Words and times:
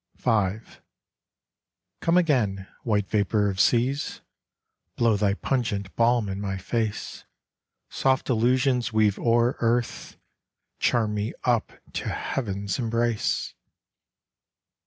V. 0.15 0.57
Come 1.99 2.17
again, 2.17 2.65
white 2.81 3.07
vapor 3.07 3.51
of 3.51 3.59
seas, 3.59 4.21
Blow 4.95 5.15
thy 5.15 5.35
pungent 5.35 5.95
balm 5.95 6.27
in 6.27 6.41
my 6.41 6.57
face, 6.57 7.23
Soft 7.87 8.27
illusions 8.27 8.91
weave 8.91 9.19
o'er 9.19 9.57
earth, 9.59 10.17
Charm 10.79 11.13
me 11.13 11.35
up 11.43 11.71
to 11.93 12.09
heaven's 12.09 12.79
embrace! 12.79 13.53